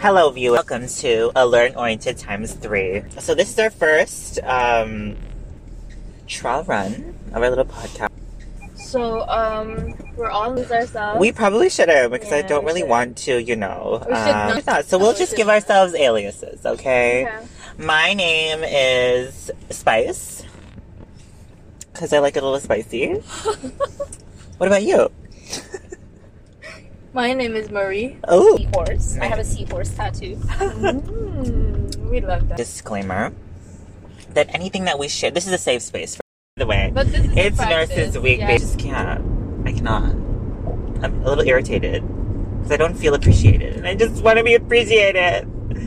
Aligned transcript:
Hello, 0.00 0.30
viewers. 0.30 0.58
Welcome 0.58 0.86
to 0.86 1.32
Alert 1.34 1.70
and 1.70 1.76
Oriented 1.76 2.18
times 2.18 2.52
three. 2.52 3.02
So 3.18 3.34
this 3.34 3.50
is 3.50 3.58
our 3.58 3.68
first 3.68 4.38
um, 4.44 5.16
trial 6.28 6.62
run 6.62 7.18
of 7.32 7.42
our 7.42 7.50
little 7.50 7.64
podcast. 7.64 8.08
So, 8.76 9.28
um, 9.28 9.94
we're 10.16 10.30
all 10.30 10.54
lose 10.54 10.70
ourselves. 10.70 11.18
We 11.18 11.32
probably 11.32 11.68
should 11.68 11.88
have 11.88 12.12
because 12.12 12.32
I 12.32 12.42
don't 12.42 12.64
really 12.64 12.82
should. 12.82 12.88
want 12.88 13.16
to, 13.18 13.42
you 13.42 13.56
know. 13.56 14.04
We 14.08 14.14
should 14.14 14.24
um, 14.24 14.62
not. 14.64 14.84
So 14.84 14.98
we'll 14.98 15.14
We 15.14 15.18
just 15.18 15.32
should 15.32 15.36
give 15.36 15.48
ourselves 15.48 15.96
aliases, 15.96 16.64
okay? 16.64 17.22
Yeah. 17.22 17.44
My 17.76 18.14
name 18.14 18.60
is 18.62 19.50
Spice 19.70 20.44
because 21.92 22.12
I 22.12 22.20
like 22.20 22.36
it 22.36 22.44
a 22.44 22.46
little 22.46 22.60
spicy. 22.60 23.14
what 24.58 24.68
about 24.68 24.84
you? 24.84 25.10
My 27.18 27.32
name 27.32 27.56
is 27.56 27.68
Marie. 27.68 28.16
Oh, 28.28 28.56
Seahorse. 28.58 29.18
I 29.18 29.24
have 29.24 29.40
a 29.40 29.44
seahorse 29.44 29.90
tattoo. 29.90 30.36
Mm, 31.38 32.10
we 32.10 32.20
love 32.20 32.48
that. 32.48 32.56
disclaimer 32.56 33.32
that 34.34 34.54
anything 34.54 34.84
that 34.84 35.00
we 35.00 35.08
share, 35.08 35.32
this 35.32 35.44
is 35.46 35.52
a 35.52 35.58
safe 35.58 35.82
space. 35.82 36.14
For 36.14 36.22
the 36.58 36.66
way, 36.66 36.92
But 36.94 37.10
this 37.10 37.24
is 37.24 37.36
it's 37.36 37.58
Nurses 37.58 38.18
Week. 38.18 38.38
yeah. 38.38 38.50
I 38.50 38.58
just 38.58 38.78
can't. 38.78 39.66
I 39.66 39.72
cannot. 39.72 40.04
I'm 41.02 41.22
a 41.22 41.28
little 41.28 41.44
irritated 41.44 42.04
because 42.56 42.70
I 42.70 42.76
don't 42.76 42.94
feel 42.94 43.14
appreciated, 43.14 43.74
and 43.76 43.86
I 43.88 43.96
just 43.96 44.22
want 44.22 44.38
to 44.38 44.44
be 44.44 44.54
appreciated. 44.54 45.42
Do 45.74 45.80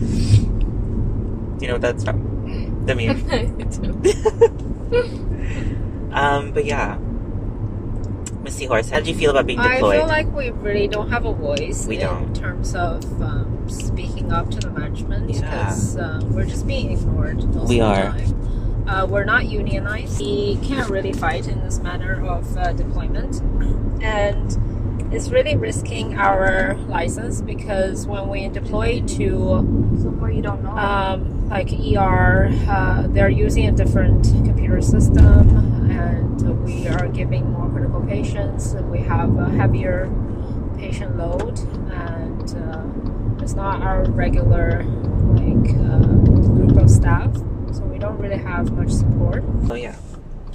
you 1.62 1.68
know 1.68 1.76
what 1.76 1.82
that's 1.82 2.04
from? 2.04 2.86
The 2.86 2.96
meme. 2.96 3.24
um, 6.14 6.52
but 6.52 6.66
yeah, 6.66 6.98
Miss 8.44 8.56
Seahorse, 8.56 8.90
how 8.90 8.98
did 8.98 9.08
you 9.08 9.16
feel 9.16 9.32
about 9.32 9.46
being 9.46 9.62
deployed? 9.62 9.96
I 9.96 10.00
feel 10.00 10.08
like 10.08 10.34
we 10.34 10.50
really 10.50 10.88
don't 10.88 11.10
have 11.10 11.26
a 11.26 11.34
voice 11.34 11.86
We 11.86 11.96
in 11.96 12.02
don't. 12.02 12.24
In 12.24 12.34
terms 12.34 12.74
of 12.74 13.04
um, 13.22 13.70
speaking 13.70 14.32
up 14.32 14.50
to 14.52 14.60
the 14.60 14.72
management 14.72 15.30
Yeah. 15.30 15.42
because 15.42 15.98
um, 15.98 16.34
we're 16.34 16.46
just 16.46 16.66
being 16.66 16.92
ignored. 16.92 17.44
Most 17.54 17.70
We 17.70 17.82
of 17.82 17.96
the 17.96 18.02
are. 18.02 18.12
Time. 18.12 18.88
Uh, 18.90 19.06
we're 19.06 19.26
not 19.26 19.46
unionized. 19.46 20.20
We 20.20 20.58
can't 20.64 20.90
really 20.90 21.14
fight 21.14 21.48
in 21.48 21.62
this 21.64 21.80
manner 21.80 22.26
of 22.26 22.58
uh, 22.58 22.74
deployment, 22.74 23.40
and 24.02 25.14
it's 25.14 25.30
really 25.30 25.56
risking 25.56 26.18
our 26.18 26.74
license 26.88 27.42
because 27.42 28.08
when 28.08 28.28
we 28.28 28.50
deploy 28.50 29.02
to 29.02 29.38
Somewhere 30.02 30.32
you 30.32 30.42
don't 30.42 30.64
know. 30.64 30.72
um, 30.72 31.41
like 31.52 31.70
ER, 31.74 32.50
uh, 32.70 33.08
they're 33.08 33.30
using 33.30 33.68
a 33.68 33.72
different 33.74 34.24
computer 34.46 34.82
system, 34.82 35.92
and 35.92 36.64
we 36.66 36.88
are 36.88 37.10
giving 37.10 37.52
more 37.52 37.70
critical 37.70 38.02
patients. 38.02 38.74
We 38.90 39.00
have 39.00 39.38
a 39.38 39.50
heavier 39.50 40.10
patient 40.78 41.18
load, 41.18 41.60
and 41.92 42.56
uh, 42.56 43.44
it's 43.44 43.54
not 43.54 43.82
our 43.82 44.06
regular 44.12 44.84
like 45.36 45.76
uh, 45.76 46.00
group 46.56 46.78
of 46.78 46.90
staff, 46.90 47.36
so 47.74 47.84
we 47.84 48.00
don't 48.00 48.18
really 48.18 48.42
have 48.42 48.72
much 48.72 48.92
support. 48.92 49.44
oh 49.70 49.76
yeah. 49.76 49.96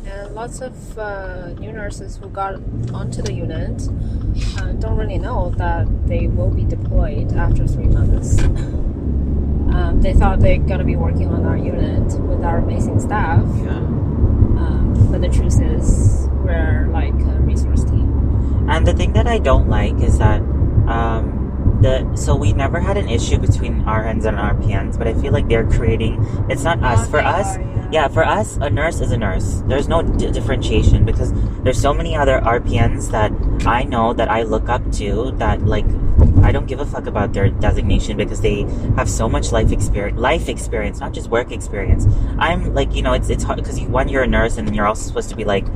And 0.06 0.34
lots 0.34 0.60
of 0.62 0.98
uh, 0.98 1.48
new 1.54 1.72
nurses 1.72 2.16
who 2.16 2.28
got 2.30 2.54
onto 2.94 3.20
the 3.22 3.32
unit 3.34 3.82
uh, 4.58 4.72
don't 4.72 4.96
really 4.96 5.18
know 5.18 5.50
that 5.58 5.86
they 6.06 6.28
will 6.28 6.50
be 6.50 6.64
deployed 6.64 7.32
after 7.34 7.66
three 7.66 7.88
months. 7.88 8.40
Um, 9.76 10.00
they 10.00 10.14
thought 10.14 10.40
they're 10.40 10.58
going 10.58 10.78
to 10.78 10.84
be 10.84 10.96
working 10.96 11.28
on 11.28 11.44
our 11.44 11.56
unit 11.56 12.08
with 12.20 12.42
our 12.42 12.58
amazing 12.58 12.98
staff, 13.00 13.44
Yeah. 13.64 13.76
um, 14.62 15.08
but 15.12 15.20
the 15.20 15.28
truth 15.28 15.60
is, 15.60 16.26
we're 16.44 16.88
like 16.92 17.12
a 17.12 17.36
resource 17.50 17.84
team. 17.84 18.66
And 18.70 18.86
the 18.86 18.94
thing 18.94 19.12
that 19.12 19.26
I 19.26 19.38
don't 19.38 19.68
like 19.68 20.00
is 20.00 20.18
that 20.18 20.40
um, 20.88 21.78
the 21.82 22.16
so 22.16 22.34
we 22.34 22.52
never 22.52 22.80
had 22.80 22.96
an 22.96 23.08
issue 23.08 23.38
between 23.38 23.82
RNs 23.84 24.24
and 24.24 24.38
RPNs, 24.38 24.96
but 24.98 25.06
I 25.06 25.14
feel 25.14 25.32
like 25.32 25.46
they're 25.48 25.68
creating. 25.68 26.24
It's 26.48 26.64
not 26.64 26.82
us. 26.82 27.00
Now 27.04 27.10
For 27.12 27.20
us, 27.20 27.56
are, 27.56 27.60
yeah. 27.60 27.75
Yeah, 27.90 28.08
for 28.08 28.24
us, 28.24 28.56
a 28.56 28.70
nurse 28.70 29.00
is 29.00 29.12
a 29.12 29.18
nurse. 29.18 29.62
There's 29.66 29.88
no 29.88 30.02
d- 30.02 30.30
differentiation 30.30 31.04
because 31.04 31.32
there's 31.62 31.80
so 31.80 31.94
many 31.94 32.16
other 32.16 32.40
RPNs 32.40 33.10
that 33.10 33.32
I 33.66 33.84
know 33.84 34.12
that 34.14 34.30
I 34.30 34.42
look 34.42 34.68
up 34.68 34.90
to 34.92 35.32
that 35.38 35.66
like 35.66 35.86
I 36.42 36.52
don't 36.52 36.66
give 36.66 36.80
a 36.80 36.86
fuck 36.86 37.06
about 37.06 37.32
their 37.32 37.50
designation 37.50 38.16
because 38.16 38.40
they 38.40 38.62
have 38.96 39.08
so 39.08 39.28
much 39.28 39.52
life 39.52 39.72
experience, 39.72 40.18
life 40.18 40.48
experience, 40.48 41.00
not 41.00 41.12
just 41.12 41.28
work 41.28 41.50
experience. 41.52 42.06
I'm 42.38 42.74
like, 42.74 42.94
you 42.94 43.02
know, 43.02 43.12
it's 43.12 43.30
it's 43.30 43.44
hard 43.44 43.58
because 43.58 43.78
you 43.78 43.88
one 43.88 44.08
you're 44.08 44.22
a 44.22 44.26
nurse 44.26 44.56
and 44.56 44.66
then 44.66 44.74
you're 44.74 44.86
also 44.86 45.06
supposed 45.06 45.28
to 45.30 45.36
be 45.36 45.44
like 45.44 45.66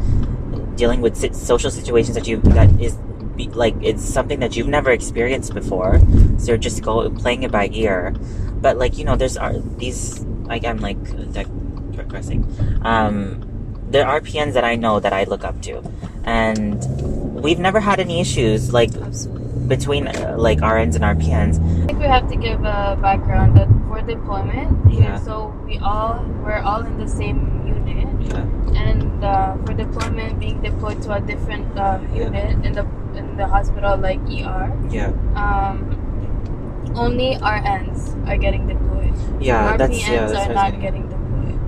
dealing 0.76 1.00
with 1.00 1.16
sit- 1.16 1.36
social 1.36 1.70
situations 1.70 2.14
that 2.14 2.26
you 2.26 2.38
that 2.38 2.70
is 2.80 2.96
be, 3.36 3.48
like 3.48 3.74
it's 3.82 4.02
something 4.02 4.40
that 4.40 4.56
you've 4.56 4.68
never 4.68 4.90
experienced 4.90 5.54
before. 5.54 6.00
So 6.38 6.48
you're 6.48 6.58
just 6.58 6.82
go 6.82 7.10
playing 7.10 7.42
it 7.42 7.50
by 7.50 7.68
ear. 7.72 8.14
But 8.60 8.78
like 8.78 8.98
you 8.98 9.04
know, 9.04 9.16
there's 9.16 9.36
are 9.36 9.58
these 9.58 10.20
like 10.44 10.64
I'm 10.64 10.78
like 10.78 10.98
Um, 12.82 13.46
there 13.90 14.06
are 14.06 14.20
RPNs 14.20 14.54
that 14.54 14.64
I 14.64 14.76
know 14.76 15.00
that 15.00 15.12
I 15.12 15.24
look 15.24 15.44
up 15.44 15.60
to, 15.62 15.82
and 16.24 16.78
we've 17.42 17.58
never 17.58 17.80
had 17.80 18.00
any 18.00 18.20
issues 18.20 18.72
like 18.72 18.90
between 19.68 20.06
uh, 20.08 20.34
like 20.38 20.58
RNs 20.58 20.94
and 20.96 21.04
RPNs. 21.04 21.58
I 21.84 21.86
think 21.86 21.98
we 21.98 22.06
have 22.06 22.28
to 22.28 22.36
give 22.36 22.60
a 22.60 22.98
background 23.00 23.56
that 23.56 23.68
for 23.88 24.00
deployment. 24.02 24.92
Yeah. 24.92 25.18
So 25.20 25.54
we 25.66 25.78
all 25.78 26.24
we're 26.44 26.60
all 26.62 26.82
in 26.84 26.98
the 26.98 27.08
same 27.08 27.62
unit, 27.66 28.08
Yeah. 28.22 28.46
and 28.74 29.24
uh, 29.24 29.56
for 29.64 29.74
deployment, 29.74 30.38
being 30.40 30.60
deployed 30.62 31.02
to 31.02 31.14
a 31.14 31.20
different 31.20 31.76
uh, 31.78 31.98
Yeah. 32.14 32.24
unit 32.26 32.64
in 32.66 32.72
the 32.74 32.86
in 33.14 33.36
the 33.36 33.46
hospital 33.46 33.96
like 33.98 34.20
ER, 34.30 34.70
Yeah, 34.90 35.10
um, 35.34 35.82
only 36.94 37.34
RNs 37.42 38.14
are 38.28 38.36
getting 38.38 38.66
deployed. 38.68 39.14
yeah, 39.42 39.74
RPNs 39.74 39.78
that's 39.78 39.98
yeah, 40.08 40.26
that's 40.26 40.32
are 40.32 40.48
what 40.48 40.56
I 40.56 40.64
was 40.70 40.72
not 40.72 40.80
getting. 40.80 41.09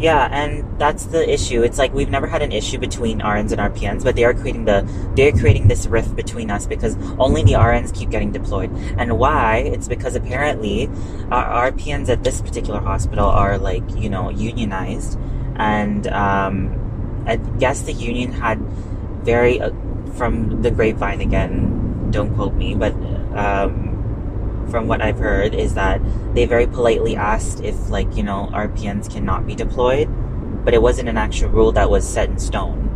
Yeah, 0.03 0.29
and 0.33 0.81
that's 0.81 1.05
the 1.05 1.33
issue. 1.33 1.63
It's 1.63 1.79
like 1.79 1.95
we've 1.95 2.11
never 2.11 2.27
had 2.27 2.43
an 2.43 2.51
issue 2.51 2.77
between 2.77 3.21
RNs 3.21 3.53
and 3.53 3.61
RPNs, 3.61 4.03
but 4.03 4.17
they 4.17 4.25
are 4.25 4.35
creating 4.35 4.65
the 4.65 4.83
they're 5.15 5.31
creating 5.31 5.69
this 5.69 5.87
rift 5.87 6.17
between 6.17 6.51
us 6.51 6.67
because 6.67 6.97
only 7.21 7.45
the 7.45 7.53
RNs 7.53 7.95
keep 7.95 8.11
getting 8.11 8.33
deployed. 8.33 8.73
And 8.99 9.17
why? 9.17 9.59
It's 9.59 9.87
because 9.87 10.17
apparently 10.17 10.89
our 11.31 11.71
RPNs 11.71 12.09
at 12.09 12.25
this 12.25 12.43
particular 12.43 12.81
hospital 12.81 13.27
are 13.27 13.59
like 13.59 13.85
you 13.95 14.11
know 14.11 14.29
unionized, 14.29 15.21
and 15.55 16.09
um, 16.09 17.23
I 17.25 17.37
guess 17.37 17.83
the 17.83 17.93
union 17.93 18.33
had 18.33 18.59
very 19.23 19.61
uh, 19.61 19.71
from 20.15 20.63
the 20.63 20.73
grapevine 20.73 21.21
again. 21.21 22.11
Don't 22.11 22.34
quote 22.34 22.55
me, 22.55 22.75
but 22.75 22.93
um, 23.39 23.91
from 24.71 24.89
what 24.89 25.03
I've 25.03 25.19
heard 25.19 25.55
is 25.55 25.75
that 25.75 26.00
they 26.34 26.47
very 26.47 26.67
politely 26.67 27.17
asked 27.17 27.62
if 27.62 27.91
like 27.91 28.17
you 28.17 28.23
know 28.23 28.49
RPNs 28.53 29.11
cannot 29.11 29.47
be 29.47 29.55
deployed, 29.55 30.09
but 30.65 30.75
it 30.75 30.83
wasn't 30.83 31.09
an 31.09 31.17
actual 31.17 31.50
rule 31.50 31.73
that 31.73 31.91
was 31.91 32.09
set 32.09 32.28
in 32.28 32.39
stone. 32.39 32.89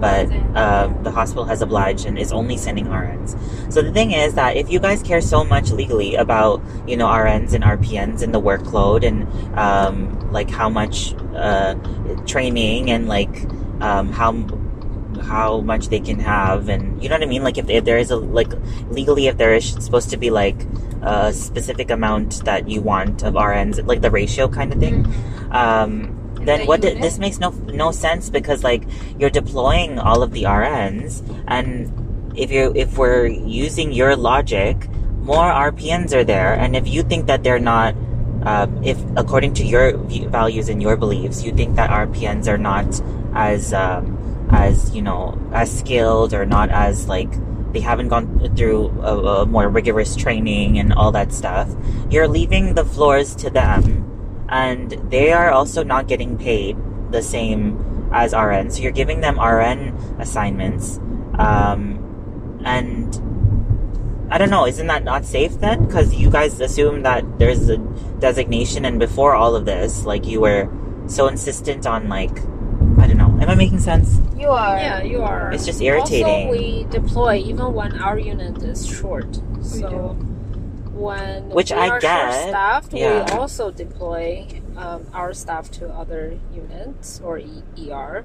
But 0.00 0.32
um, 0.56 1.04
the 1.04 1.12
hospital 1.12 1.44
has 1.44 1.62
obliged 1.62 2.06
and 2.06 2.18
is 2.18 2.32
only 2.32 2.56
sending 2.56 2.86
RNs. 2.86 3.72
So 3.72 3.82
the 3.82 3.92
thing 3.92 4.10
is 4.10 4.34
that 4.34 4.56
if 4.56 4.68
you 4.68 4.80
guys 4.80 5.00
care 5.00 5.20
so 5.20 5.44
much 5.44 5.70
legally 5.70 6.16
about 6.16 6.60
you 6.88 6.96
know 6.96 7.06
RNs 7.06 7.52
and 7.52 7.62
RPNs 7.62 8.22
and 8.22 8.34
the 8.34 8.40
workload 8.40 9.06
and 9.06 9.28
um, 9.56 10.32
like 10.32 10.50
how 10.50 10.68
much 10.68 11.14
uh, 11.36 11.74
training 12.26 12.90
and 12.90 13.06
like 13.06 13.48
um, 13.80 14.12
how 14.12 14.32
how 15.22 15.60
much 15.60 15.88
they 15.88 16.00
can 16.00 16.18
have 16.18 16.68
and 16.68 17.02
you 17.02 17.08
know 17.08 17.14
what 17.14 17.22
I 17.22 17.26
mean? 17.26 17.42
Like 17.42 17.58
if, 17.58 17.68
if 17.70 17.84
there 17.84 17.98
is 17.98 18.10
a 18.10 18.16
like 18.16 18.52
legally 18.90 19.26
if 19.26 19.38
there 19.38 19.54
is 19.54 19.70
supposed 19.70 20.10
to 20.10 20.16
be 20.16 20.30
like 20.30 20.66
a 21.02 21.32
specific 21.32 21.90
amount 21.90 22.44
that 22.44 22.68
you 22.68 22.80
want 22.80 23.22
of 23.22 23.34
RNs 23.34 23.84
like 23.86 24.02
the 24.02 24.10
ratio 24.10 24.48
kind 24.48 24.72
of 24.72 24.78
thing 24.78 25.06
um, 25.50 26.18
then 26.44 26.60
the 26.60 26.66
what 26.66 26.80
did, 26.80 27.00
this 27.02 27.18
makes 27.18 27.38
no 27.38 27.50
no 27.50 27.90
sense 27.92 28.30
because 28.30 28.64
like 28.64 28.84
you're 29.18 29.30
deploying 29.30 29.98
all 29.98 30.22
of 30.22 30.32
the 30.32 30.44
RNs 30.44 31.22
and 31.48 31.90
if 32.36 32.50
you 32.50 32.72
if 32.74 32.98
we're 32.98 33.26
using 33.26 33.92
your 33.92 34.16
logic 34.16 34.88
more 35.20 35.50
RPNs 35.50 36.12
are 36.12 36.24
there 36.24 36.54
and 36.54 36.74
if 36.74 36.88
you 36.88 37.02
think 37.02 37.26
that 37.26 37.42
they're 37.42 37.58
not 37.58 37.94
um, 38.44 38.82
if 38.82 38.98
according 39.16 39.54
to 39.54 39.64
your 39.64 39.96
values 40.28 40.68
and 40.68 40.82
your 40.82 40.96
beliefs 40.96 41.44
you 41.44 41.52
think 41.52 41.76
that 41.76 41.90
RPNs 41.90 42.48
are 42.48 42.58
not 42.58 42.86
as 43.34 43.72
um, 43.72 44.18
as 44.52 44.94
you 44.94 45.02
know 45.02 45.38
as 45.52 45.78
skilled 45.78 46.34
or 46.34 46.44
not 46.46 46.70
as 46.70 47.08
like 47.08 47.30
they 47.72 47.80
haven't 47.80 48.08
gone 48.08 48.54
through 48.54 48.88
a, 49.00 49.42
a 49.42 49.46
more 49.46 49.68
rigorous 49.68 50.14
training 50.14 50.78
and 50.78 50.92
all 50.92 51.10
that 51.10 51.32
stuff 51.32 51.68
you're 52.10 52.28
leaving 52.28 52.74
the 52.74 52.84
floors 52.84 53.34
to 53.34 53.48
them 53.48 54.08
and 54.48 54.90
they 55.10 55.32
are 55.32 55.50
also 55.50 55.82
not 55.82 56.06
getting 56.06 56.36
paid 56.36 56.76
the 57.10 57.22
same 57.22 58.08
as 58.12 58.34
RN. 58.34 58.70
So 58.70 58.82
you're 58.82 58.92
giving 58.92 59.20
them 59.20 59.40
RN 59.40 59.96
assignments, 60.18 60.98
um, 61.38 62.60
and 62.64 63.08
I 64.30 64.38
don't 64.38 64.50
know. 64.50 64.66
Isn't 64.66 64.86
that 64.86 65.04
not 65.04 65.24
safe 65.24 65.58
then? 65.58 65.86
Because 65.86 66.14
you 66.14 66.30
guys 66.30 66.60
assume 66.60 67.02
that 67.02 67.24
there's 67.38 67.68
a 67.68 67.78
designation, 68.20 68.84
and 68.84 68.98
before 68.98 69.34
all 69.34 69.56
of 69.56 69.64
this, 69.64 70.04
like 70.04 70.26
you 70.26 70.40
were 70.40 70.70
so 71.06 71.26
insistent 71.26 71.86
on 71.86 72.08
like 72.08 72.36
I 73.02 73.08
don't 73.08 73.18
know. 73.18 73.36
Am 73.42 73.48
I 73.50 73.56
making 73.56 73.80
sense? 73.80 74.18
You 74.38 74.48
are. 74.48 74.76
Yeah, 74.76 75.02
you 75.02 75.22
are. 75.22 75.52
It's 75.52 75.66
just 75.66 75.80
irritating. 75.82 76.46
Also, 76.46 76.50
we 76.50 76.84
deploy 76.88 77.34
even 77.38 77.72
when 77.74 77.98
our 78.00 78.16
unit 78.16 78.62
is 78.62 78.86
short. 78.86 79.40
So 79.60 79.88
when 80.94 81.48
Which 81.50 81.72
we 81.72 81.78
I 81.78 81.88
are 81.88 82.00
get, 82.00 82.32
short-staffed, 82.32 82.92
yeah. 82.92 83.24
we 83.24 83.32
also 83.32 83.72
deploy 83.72 84.46
um, 84.76 85.04
our 85.12 85.34
staff 85.34 85.68
to 85.72 85.88
other 85.88 86.38
units 86.54 87.20
or 87.24 87.38
e- 87.38 87.64
ER, 87.90 88.24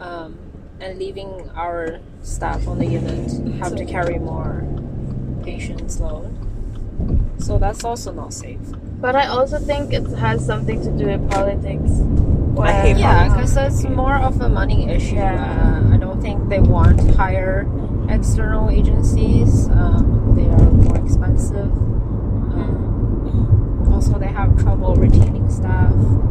um, 0.00 0.36
and 0.80 0.98
leaving 0.98 1.48
our 1.54 2.00
staff 2.22 2.66
on 2.66 2.80
the 2.80 2.86
unit 2.86 3.30
have 3.62 3.76
to 3.76 3.84
carry 3.84 4.18
more 4.18 4.66
patients 5.44 6.00
load. 6.00 6.34
So 7.38 7.58
that's 7.58 7.84
also 7.84 8.12
not 8.12 8.32
safe. 8.34 8.58
But 9.00 9.14
I 9.14 9.26
also 9.28 9.58
think 9.58 9.92
it 9.92 10.06
has 10.18 10.44
something 10.44 10.82
to 10.82 10.90
do 10.98 11.06
with 11.06 11.30
politics. 11.30 11.90
I 12.58 12.72
hate 12.72 12.96
Yeah, 12.98 13.28
because 13.28 13.56
it's 13.56 13.84
more 13.84 14.16
of 14.16 14.40
a 14.40 14.48
money 14.48 14.88
issue. 14.90 15.14
Yeah. 15.16 15.88
Uh, 15.90 15.94
I 15.94 15.96
don't 15.98 16.20
think 16.20 16.48
they 16.48 16.60
want 16.60 16.98
to 17.00 17.12
hire 17.14 17.68
external 18.08 18.70
agencies. 18.70 19.68
Um, 19.68 20.32
they 20.36 20.46
are 20.46 20.70
more 20.70 20.96
expensive. 20.98 21.70
Um, 22.52 23.88
also, 23.92 24.18
they 24.18 24.28
have 24.28 24.56
trouble 24.62 24.94
retaining 24.96 25.48
staff. 25.50 25.92
Um, 25.92 26.26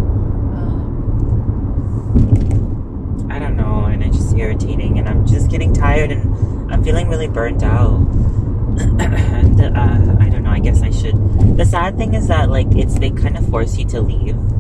I 3.31 3.39
don't 3.39 3.56
know, 3.56 3.86
and 3.86 4.04
it's 4.04 4.18
just 4.18 4.36
irritating, 4.36 5.00
and 5.00 5.07
I'm 5.07 5.25
just 5.25 5.50
getting 5.50 5.74
tired, 5.74 6.12
and 6.12 6.71
I'm 6.71 6.83
feeling 6.83 7.07
really 7.10 7.27
burnt 7.27 7.63
out. 7.63 8.00
and 8.80 9.60
uh, 9.62 10.24
I 10.24 10.30
don't 10.30 10.44
know. 10.44 10.51
I 10.51 10.60
guess 10.60 10.81
I 10.81 10.92
should. 10.92 11.16
The 11.57 11.66
sad 11.66 11.98
thing 11.98 12.13
is 12.13 12.27
that 12.27 12.50
like 12.50 12.68
it's 12.75 12.98
they 13.00 13.12
kind 13.12 13.38
of 13.38 13.48
force 13.50 13.77
you 13.77 13.86
to 13.88 14.01
leave, 14.01 14.36
because 14.36 14.58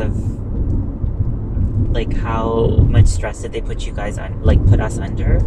of 0.00 1.90
like 1.92 2.12
how 2.12 2.68
much 2.88 3.06
stress 3.06 3.42
did 3.42 3.52
they 3.52 3.60
put 3.60 3.86
you 3.86 3.92
guys 3.92 4.18
on, 4.18 4.42
like 4.42 4.64
put 4.66 4.80
us 4.80 4.98
under, 4.98 5.38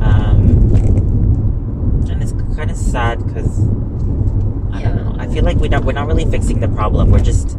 um, 0.00 0.70
and 2.10 2.22
it's 2.22 2.32
kind 2.56 2.70
of 2.70 2.76
sad 2.76 3.24
because 3.26 3.60
I 4.72 4.82
don't 4.82 4.96
know. 4.96 5.16
I 5.18 5.26
feel 5.28 5.44
like 5.44 5.56
we're 5.56 5.68
not 5.68 5.84
we're 5.84 5.92
not 5.92 6.06
really 6.06 6.24
fixing 6.30 6.60
the 6.60 6.68
problem. 6.68 7.10
We're 7.10 7.20
just 7.20 7.56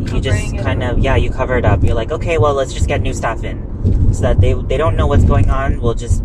you 0.00 0.20
just 0.20 0.56
kind 0.58 0.82
of 0.82 0.98
yeah 0.98 1.16
you 1.16 1.30
cover 1.30 1.56
it 1.56 1.64
up. 1.64 1.82
You're 1.82 1.94
like 1.94 2.12
okay, 2.12 2.38
well 2.38 2.54
let's 2.54 2.72
just 2.72 2.88
get 2.88 3.00
new 3.00 3.14
staff 3.14 3.44
in 3.44 4.14
so 4.14 4.22
that 4.22 4.40
they 4.40 4.54
they 4.54 4.76
don't 4.76 4.96
know 4.96 5.06
what's 5.06 5.24
going 5.24 5.50
on. 5.50 5.80
We'll 5.80 5.94
just 5.94 6.22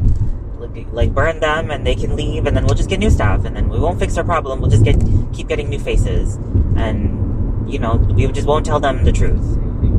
like, 0.59 0.87
like 0.91 1.13
burn 1.13 1.39
them 1.39 1.71
and 1.71 1.85
they 1.85 1.95
can 1.95 2.15
leave, 2.15 2.45
and 2.45 2.55
then 2.55 2.65
we'll 2.65 2.75
just 2.75 2.89
get 2.89 2.99
new 2.99 3.09
staff, 3.09 3.45
and 3.45 3.55
then 3.55 3.69
we 3.69 3.79
won't 3.79 3.99
fix 3.99 4.17
our 4.17 4.23
problem. 4.23 4.61
We'll 4.61 4.69
just 4.69 4.83
get 4.83 4.97
keep 5.33 5.47
getting 5.47 5.69
new 5.69 5.79
faces, 5.79 6.35
and 6.75 7.26
you 7.67 7.79
know 7.79 7.95
we 7.95 8.27
just 8.27 8.47
won't 8.47 8.65
tell 8.65 8.79
them 8.79 9.03
the 9.03 9.11
truth, 9.11 9.43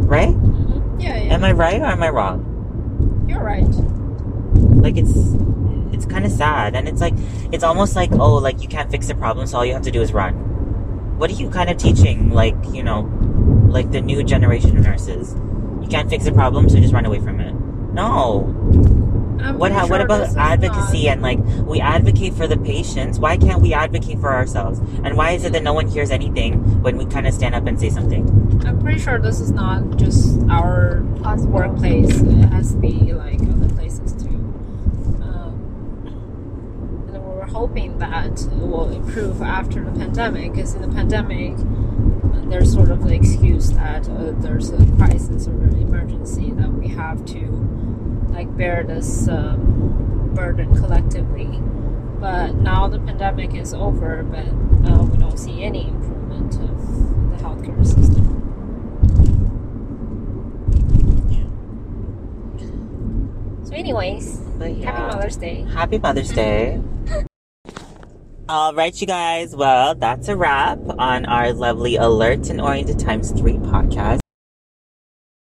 right? 0.08 0.28
Mm-hmm. 0.28 1.00
yeah, 1.00 1.16
yeah. 1.16 1.34
Am 1.34 1.44
I 1.44 1.52
right 1.52 1.80
or 1.80 1.86
am 1.86 2.02
I 2.02 2.08
wrong? 2.08 2.44
You're 3.28 3.42
right. 3.42 3.68
like 4.82 4.96
it's 4.96 5.14
it's 5.92 6.06
kind 6.06 6.24
of 6.24 6.32
sad 6.32 6.74
and 6.74 6.88
it's 6.88 7.00
like 7.00 7.14
it's 7.52 7.64
almost 7.64 7.96
like 7.96 8.10
oh 8.12 8.34
like 8.36 8.62
you 8.62 8.68
can't 8.68 8.90
fix 8.90 9.08
the 9.08 9.14
problem 9.14 9.46
so 9.46 9.58
all 9.58 9.66
you 9.66 9.72
have 9.72 9.82
to 9.82 9.90
do 9.90 10.00
is 10.00 10.12
run 10.12 10.34
what 11.18 11.30
are 11.30 11.34
you 11.34 11.50
kind 11.50 11.68
of 11.68 11.76
teaching 11.76 12.30
like 12.30 12.54
you 12.72 12.82
know 12.82 13.00
like 13.68 13.90
the 13.90 14.00
new 14.00 14.22
generation 14.22 14.76
of 14.76 14.84
nurses 14.84 15.34
you 15.82 15.88
can't 15.88 16.08
fix 16.08 16.24
the 16.24 16.32
problem 16.32 16.68
so 16.68 16.78
just 16.78 16.94
run 16.94 17.04
away 17.04 17.20
from 17.20 17.40
it 17.40 17.52
no 17.92 18.42
I'm 19.40 19.58
what 19.58 19.70
pretty 19.72 19.86
ha- 19.86 19.90
what 19.90 20.00
about 20.00 20.36
advocacy 20.36 21.06
not- 21.06 21.12
and 21.12 21.22
like 21.22 21.38
we 21.66 21.80
advocate 21.80 22.34
for 22.34 22.46
the 22.46 22.56
patients. 22.56 23.18
Why 23.18 23.36
can't 23.36 23.60
we 23.60 23.72
advocate 23.74 24.18
for 24.18 24.32
ourselves? 24.32 24.80
And 25.04 25.16
why 25.16 25.32
is 25.32 25.44
it 25.44 25.52
that 25.52 25.62
no 25.62 25.72
one 25.72 25.88
hears 25.88 26.10
anything 26.10 26.82
when 26.82 26.96
we 26.96 27.06
kind 27.06 27.26
of 27.26 27.34
stand 27.34 27.54
up 27.54 27.66
and 27.66 27.78
say 27.78 27.90
something? 27.90 28.26
I'm 28.66 28.80
pretty 28.80 28.98
sure 29.00 29.18
this 29.18 29.40
is 29.40 29.50
not 29.50 29.96
just 29.96 30.40
our 30.50 31.04
Us 31.24 31.42
workplace. 31.42 32.20
It 32.20 32.44
has 32.46 32.72
to 32.72 32.78
be 32.78 33.12
like 33.12 33.40
other 33.42 33.68
places 33.74 34.12
too. 34.12 34.28
Um, 35.22 37.10
and 37.12 37.22
we're 37.22 37.46
hoping 37.46 37.98
that 37.98 38.40
it 38.42 38.58
will 38.58 38.90
improve 38.90 39.42
after 39.42 39.84
the 39.84 39.92
pandemic, 39.92 40.52
because 40.52 40.74
in 40.74 40.82
the 40.82 40.88
pandemic, 40.88 41.54
there's 42.48 42.72
sort 42.72 42.90
of 42.90 43.04
the 43.04 43.14
excuse 43.14 43.72
that 43.72 44.08
uh, 44.08 44.32
there's 44.38 44.70
a 44.70 44.86
crisis 44.96 45.46
or 45.46 45.52
an 45.64 45.80
emergency 45.82 46.50
that 46.52 46.72
we 46.72 46.88
have 46.88 47.24
to 47.26 47.77
like 48.38 48.56
bear 48.56 48.84
this 48.84 49.26
um, 49.26 50.30
burden 50.32 50.72
collectively. 50.76 51.60
But 52.20 52.54
now 52.54 52.86
the 52.86 53.00
pandemic 53.00 53.54
is 53.54 53.74
over, 53.74 54.22
but 54.22 54.46
uh, 54.88 55.04
we 55.06 55.18
don't 55.18 55.36
see 55.36 55.64
any 55.64 55.88
improvement 55.88 56.54
of 56.54 57.30
the 57.30 57.36
healthcare 57.42 57.84
system. 57.84 58.26
So, 63.64 63.74
anyways, 63.74 64.40
yeah 64.60 64.92
happy 64.92 65.16
Mother's 65.16 65.36
Day. 65.36 65.66
Happy 65.72 65.98
Mother's 65.98 66.32
Day. 66.32 66.80
All 68.48 68.72
right, 68.72 68.98
you 69.00 69.06
guys. 69.06 69.54
Well, 69.54 69.96
that's 69.96 70.28
a 70.28 70.36
wrap 70.36 70.78
on 70.96 71.26
our 71.26 71.52
lovely 71.52 71.96
Alert 71.96 72.50
and 72.50 72.60
Oriented 72.60 73.00
Times 73.00 73.32
3 73.32 73.54
podcast. 73.54 74.20